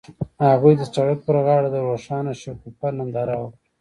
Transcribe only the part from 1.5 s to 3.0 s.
د روښانه شګوفه